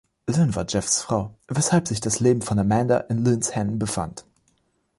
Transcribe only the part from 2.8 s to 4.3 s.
in Lynns Händen befand.